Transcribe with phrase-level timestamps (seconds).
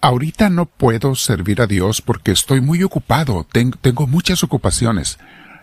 [0.00, 5.18] ahorita no puedo servir a Dios porque estoy muy ocupado, tengo muchas ocupaciones.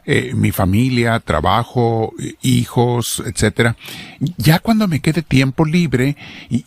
[0.08, 3.76] Eh, mi familia, trabajo, hijos, etcétera.
[4.38, 6.16] Ya cuando me quede tiempo libre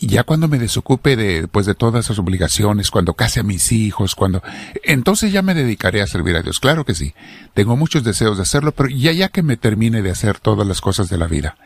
[0.00, 4.16] ya cuando me desocupe de, pues, de todas esas obligaciones, cuando case a mis hijos,
[4.16, 4.42] cuando,
[4.82, 6.58] entonces ya me dedicaré a servir a Dios.
[6.58, 7.14] Claro que sí.
[7.54, 10.80] Tengo muchos deseos de hacerlo, pero ya ya que me termine de hacer todas las
[10.80, 11.56] cosas de la vida.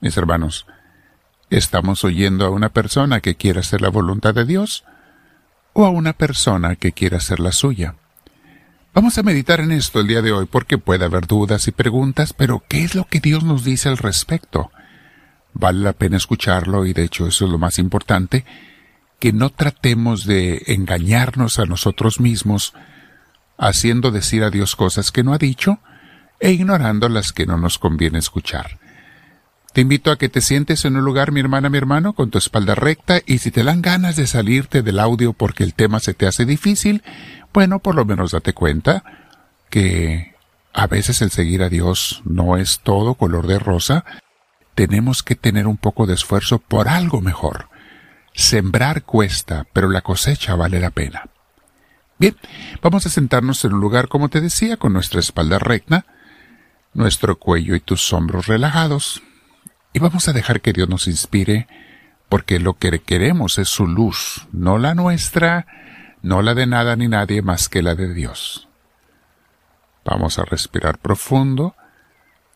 [0.00, 0.66] Mis hermanos,
[1.50, 4.84] ¿estamos oyendo a una persona que quiere hacer la voluntad de Dios
[5.72, 7.96] o a una persona que quiere hacer la suya?
[8.94, 12.32] Vamos a meditar en esto el día de hoy porque puede haber dudas y preguntas,
[12.32, 14.70] pero ¿qué es lo que Dios nos dice al respecto?
[15.52, 18.44] Vale la pena escucharlo y de hecho eso es lo más importante,
[19.18, 22.72] que no tratemos de engañarnos a nosotros mismos
[23.58, 25.78] haciendo decir a Dios cosas que no ha dicho
[26.40, 28.78] e ignorando las que no nos conviene escuchar.
[29.72, 32.38] Te invito a que te sientes en un lugar, mi hermana, mi hermano, con tu
[32.38, 36.12] espalda recta y si te dan ganas de salirte del audio porque el tema se
[36.12, 37.04] te hace difícil,
[37.52, 39.04] bueno, por lo menos date cuenta
[39.70, 40.34] que
[40.72, 44.04] a veces el seguir a Dios no es todo color de rosa.
[44.74, 47.68] Tenemos que tener un poco de esfuerzo por algo mejor.
[48.34, 51.28] Sembrar cuesta, pero la cosecha vale la pena.
[52.18, 52.36] Bien,
[52.82, 56.06] vamos a sentarnos en un lugar, como te decía, con nuestra espalda recta,
[56.92, 59.22] nuestro cuello y tus hombros relajados,
[59.92, 61.66] y vamos a dejar que Dios nos inspire,
[62.28, 65.66] porque lo que queremos es su luz, no la nuestra,
[66.22, 68.68] no la de nada ni nadie más que la de Dios.
[70.04, 71.74] Vamos a respirar profundo.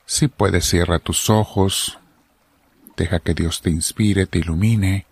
[0.06, 1.98] Si puedes, cierra tus ojos.
[2.96, 5.06] Deja que Dios te inspire, te ilumine.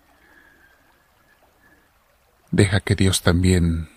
[2.51, 3.89] Deja que Dios también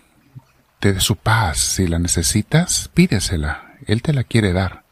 [0.80, 1.58] te dé su paz.
[1.58, 3.77] Si la necesitas, pídesela.
[3.86, 4.86] Él te la quiere dar.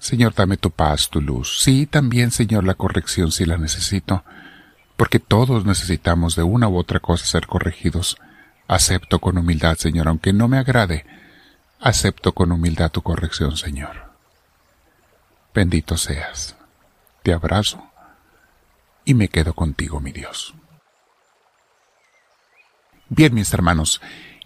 [0.00, 1.60] Señor, dame tu paz, tu luz.
[1.60, 4.24] Sí, también, Señor, la corrección si la necesito
[5.00, 8.18] porque todos necesitamos de una u otra cosa ser corregidos.
[8.68, 11.06] Acepto con humildad, Señor, aunque no me agrade,
[11.80, 14.12] acepto con humildad tu corrección, Señor.
[15.54, 16.54] Bendito seas.
[17.22, 17.82] Te abrazo
[19.06, 20.52] y me quedo contigo, mi Dios.
[23.08, 24.02] Bien, mis hermanos,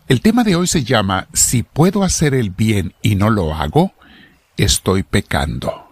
[0.07, 3.93] el tema de hoy se llama Si puedo hacer el bien y no lo hago,
[4.57, 5.89] estoy pecando.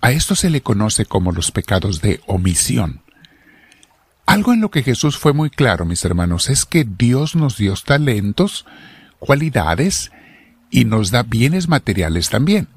[0.00, 3.02] A esto se le conoce como los pecados de omisión.
[4.26, 7.74] Algo en lo que Jesús fue muy claro, mis hermanos, es que Dios nos dio
[7.74, 8.64] talentos,
[9.18, 10.12] cualidades
[10.70, 12.68] y nos da bienes materiales también.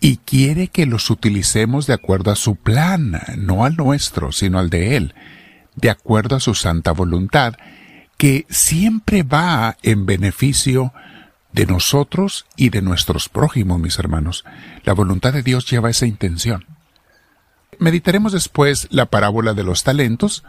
[0.00, 4.70] Y quiere que los utilicemos de acuerdo a su plan, no al nuestro, sino al
[4.70, 5.14] de Él,
[5.76, 7.54] de acuerdo a su santa voluntad,
[8.16, 11.09] que siempre va en beneficio de
[11.52, 14.44] nosotros y de nuestros prójimos, mis hermanos.
[14.84, 16.64] La voluntad de Dios lleva esa intención.
[17.78, 20.44] Meditaremos después la parábola de los talentos,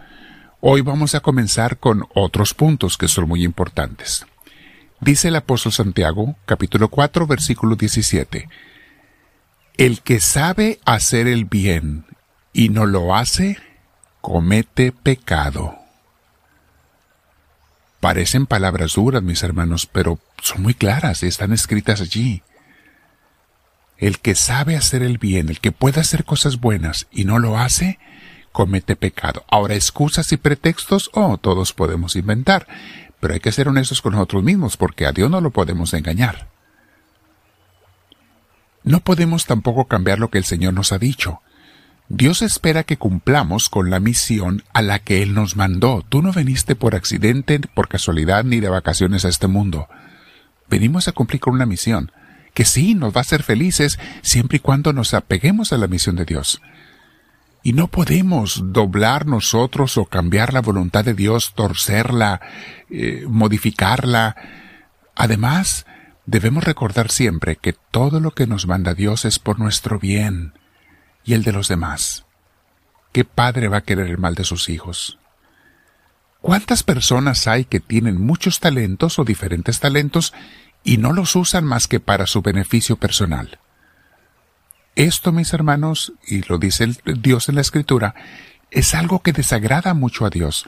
[0.63, 4.28] Hoy vamos a comenzar con otros puntos que son muy importantes.
[5.00, 8.47] Dice el apóstol Santiago, capítulo 4, versículo 17.
[9.78, 12.06] El que sabe hacer el bien
[12.53, 13.57] y no lo hace,
[14.22, 15.78] comete pecado.
[18.00, 22.44] Parecen palabras duras, mis hermanos, pero son muy claras y están escritas allí.
[23.97, 27.57] El que sabe hacer el bien, el que puede hacer cosas buenas y no lo
[27.57, 28.00] hace,
[28.51, 29.46] comete pecado.
[29.47, 32.68] Ahora, excusas y pretextos, oh, todos podemos inventar,
[33.19, 36.50] pero hay que ser honestos con nosotros mismos, porque a Dios no lo podemos engañar.
[38.84, 41.41] No podemos tampoco cambiar lo que el Señor nos ha dicho.
[42.09, 46.03] Dios espera que cumplamos con la misión a la que Él nos mandó.
[46.09, 49.88] Tú no veniste por accidente, por casualidad, ni de vacaciones a este mundo.
[50.71, 52.13] Venimos a cumplir con una misión,
[52.53, 56.15] que sí nos va a hacer felices siempre y cuando nos apeguemos a la misión
[56.15, 56.61] de Dios.
[57.61, 62.39] Y no podemos doblar nosotros o cambiar la voluntad de Dios, torcerla,
[62.89, 64.37] eh, modificarla.
[65.13, 65.85] Además,
[66.25, 70.53] debemos recordar siempre que todo lo que nos manda Dios es por nuestro bien
[71.25, 72.25] y el de los demás.
[73.11, 75.19] ¿Qué padre va a querer el mal de sus hijos?
[76.41, 80.33] ¿Cuántas personas hay que tienen muchos talentos o diferentes talentos
[80.83, 83.59] y no los usan más que para su beneficio personal?
[84.95, 88.15] Esto, mis hermanos, y lo dice Dios en la Escritura,
[88.71, 90.65] es algo que desagrada mucho a Dios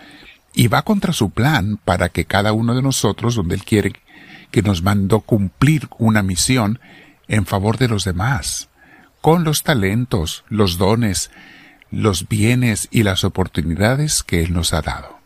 [0.53, 3.93] y va contra su plan para que cada uno de nosotros, donde Él quiere
[4.51, 6.79] que nos mandó cumplir una misión
[7.27, 8.69] en favor de los demás,
[9.21, 11.31] con los talentos, los dones,
[11.89, 15.22] los bienes y las oportunidades que Él nos ha dado.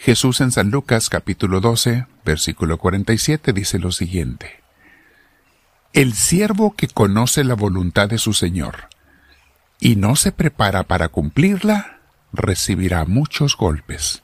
[0.00, 4.62] Jesús en San Lucas capítulo 12, versículo 47 dice lo siguiente.
[5.92, 8.88] El siervo que conoce la voluntad de su Señor
[9.78, 11.98] y no se prepara para cumplirla,
[12.32, 14.22] recibirá muchos golpes.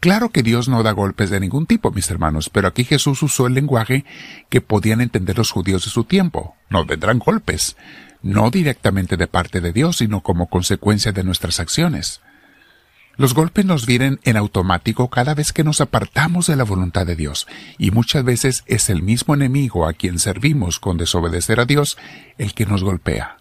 [0.00, 3.46] Claro que Dios no da golpes de ningún tipo, mis hermanos, pero aquí Jesús usó
[3.46, 4.04] el lenguaje
[4.48, 6.56] que podían entender los judíos de su tiempo.
[6.70, 7.76] Nos vendrán golpes,
[8.20, 12.20] no directamente de parte de Dios, sino como consecuencia de nuestras acciones.
[13.16, 17.16] Los golpes nos vienen en automático cada vez que nos apartamos de la voluntad de
[17.16, 17.46] Dios,
[17.78, 21.96] y muchas veces es el mismo enemigo a quien servimos con desobedecer a Dios
[22.36, 23.38] el que nos golpea.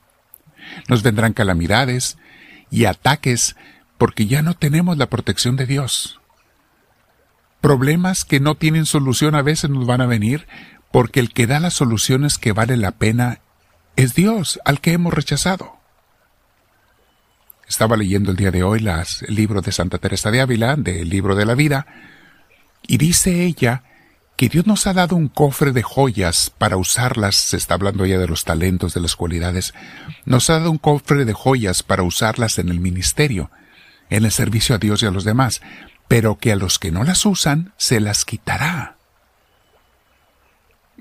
[0.87, 2.17] Nos vendrán calamidades
[2.71, 3.55] y ataques
[3.97, 6.19] porque ya no tenemos la protección de Dios.
[7.59, 10.47] Problemas que no tienen solución a veces nos van a venir
[10.91, 13.39] porque el que da las soluciones que vale la pena
[13.95, 15.75] es Dios al que hemos rechazado.
[17.67, 21.09] Estaba leyendo el día de hoy las, el libro de Santa Teresa de Ávila, del
[21.09, 21.87] libro de la vida,
[22.85, 23.83] y dice ella
[24.37, 28.19] que Dios nos ha dado un cofre de joyas para usarlas, se está hablando ya
[28.19, 29.73] de los talentos, de las cualidades,
[30.25, 33.49] nos ha dado un cofre de joyas para usarlas en el ministerio,
[34.09, 35.61] en el servicio a Dios y a los demás,
[36.07, 38.97] pero que a los que no las usan se las quitará.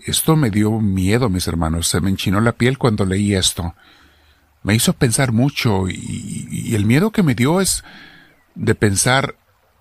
[0.07, 3.75] Esto me dio miedo, mis hermanos, se me enchinó la piel cuando leí esto
[4.65, 7.85] me hizo pensar mucho y, el miedo que me dio es
[8.57, 9.37] de pensar,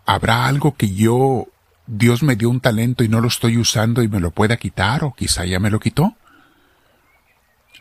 [0.05, 1.47] ¿habrá algo que yo,
[1.87, 5.03] Dios me dio un talento y no lo estoy usando y me lo pueda quitar
[5.03, 6.15] o quizá ya me lo quitó?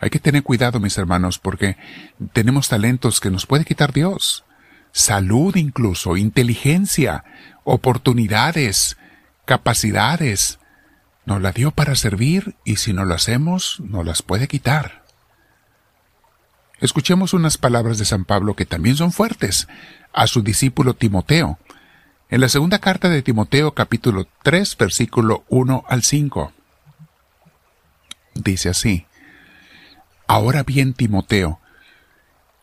[0.01, 1.77] Hay que tener cuidado, mis hermanos, porque
[2.33, 4.45] tenemos talentos que nos puede quitar Dios.
[4.93, 7.25] Salud incluso, inteligencia,
[7.65, 8.97] oportunidades,
[9.45, 10.61] capacidades.
[11.27, 15.02] Nos la dio para servir y si no lo hacemos, nos las puede quitar.
[16.83, 19.69] Escuchemos unas palabras de San Pablo que también son fuertes
[20.13, 21.61] a su discípulo Timoteo.
[22.29, 26.53] En la segunda carta de Timoteo capítulo 3 versículo 1 al 5.
[28.35, 29.07] Dice así,
[30.27, 31.61] Ahora bien Timoteo,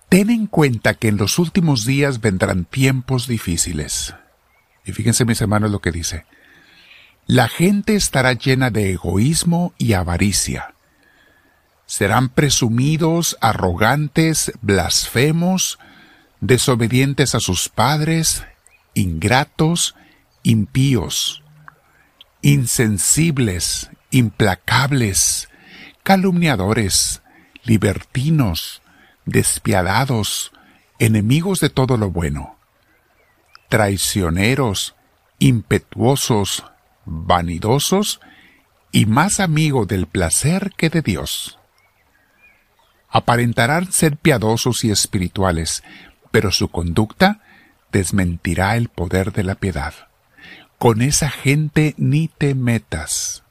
[0.09, 4.15] ten en cuenta que en los últimos días vendrán tiempos difíciles.
[4.83, 6.25] Y fíjense mis hermanos lo que dice.
[7.25, 10.73] La gente estará llena de egoísmo y avaricia
[11.89, 15.79] serán presumidos, arrogantes, blasfemos,
[16.39, 18.45] desobedientes a sus padres,
[18.93, 19.95] ingratos,
[20.43, 21.41] impíos,
[22.43, 25.49] insensibles, implacables,
[26.03, 27.23] calumniadores,
[27.63, 28.83] libertinos,
[29.25, 30.51] despiadados,
[30.99, 32.59] enemigos de todo lo bueno,
[33.67, 34.95] traicioneros,
[35.39, 36.65] impetuosos,
[37.05, 38.19] vanidosos
[38.91, 41.58] y más amigos del placer que de Dios
[43.09, 45.83] aparentarán ser piadosos y espirituales,
[46.31, 47.41] pero su conducta
[47.91, 49.93] desmentirá el poder de la piedad.
[50.77, 53.43] Con esa gente ni te metas.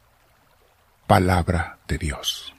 [1.06, 2.54] Palabra de Dios.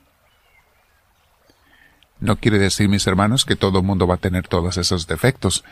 [2.19, 5.63] No quiere decir, mis hermanos, que todo mundo va a tener todos esos defectos,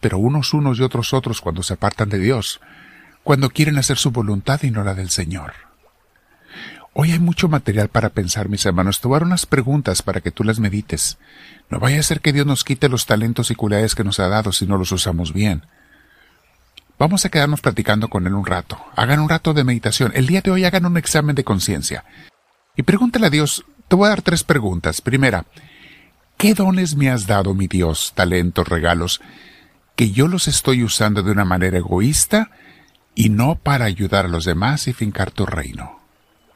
[0.00, 2.60] pero unos unos y otros otros cuando se apartan de Dios,
[3.22, 5.71] cuando quieren hacer su voluntad y no la del Señor.
[6.94, 9.00] Hoy hay mucho material para pensar, mis hermanos.
[9.00, 11.16] Te voy a dar unas preguntas para que tú las medites.
[11.70, 14.28] No vaya a ser que Dios nos quite los talentos y cualidades que nos ha
[14.28, 15.62] dado si no los usamos bien.
[16.98, 18.78] Vamos a quedarnos platicando con Él un rato.
[18.94, 20.12] Hagan un rato de meditación.
[20.14, 22.04] El día de hoy hagan un examen de conciencia.
[22.76, 25.00] Y pregúntale a Dios, te voy a dar tres preguntas.
[25.00, 25.46] Primera,
[26.36, 29.22] ¿qué dones me has dado, mi Dios, talentos, regalos,
[29.96, 32.50] que yo los estoy usando de una manera egoísta
[33.14, 36.01] y no para ayudar a los demás y fincar tu reino?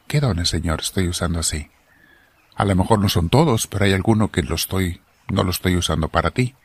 [0.07, 1.69] ¿Qué dones, Señor, estoy usando así?
[2.55, 5.75] A lo mejor no son todos, pero hay alguno que lo estoy, no lo estoy
[5.75, 6.55] usando para ti.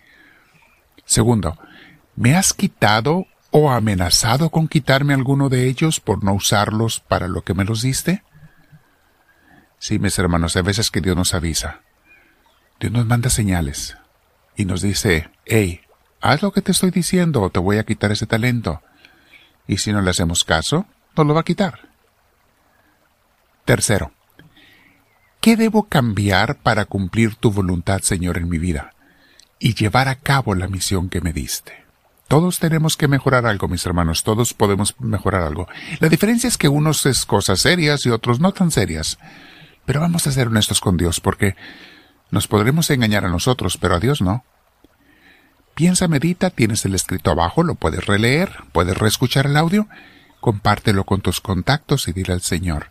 [1.05, 1.59] Segundo,
[2.15, 7.43] ¿me has quitado o amenazado con quitarme alguno de ellos por no usarlos para lo
[7.43, 8.23] que me los diste?
[9.81, 11.81] Sí, mis hermanos, hay veces que Dios nos avisa.
[12.79, 13.97] Dios nos manda señales
[14.57, 15.81] y nos dice, hey,
[16.21, 18.83] haz lo que te estoy diciendo o te voy a quitar ese talento.
[19.67, 21.92] Y si no le hacemos caso, nos lo va a quitar.
[23.65, 24.13] Tercero,
[25.41, 28.95] ¿qué debo cambiar para cumplir tu voluntad, Señor, en mi vida
[29.59, 31.85] y llevar a cabo la misión que me diste?
[32.27, 35.69] Todos tenemos que mejorar algo, mis hermanos, todos podemos mejorar algo.
[36.01, 39.19] La diferencia es que unos es cosas serias y otros no tan serias.
[39.85, 41.57] Pero vamos a ser honestos con Dios porque
[42.31, 44.45] nos podremos engañar a nosotros, pero a Dios no.
[45.75, 49.87] Piensa, medita, tienes el escrito abajo, lo puedes releer, puedes reescuchar el audio,
[50.41, 52.91] compártelo con tus contactos y dile al Señor,